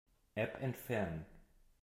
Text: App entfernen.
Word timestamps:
App 0.35 0.59
entfernen. 0.63 1.27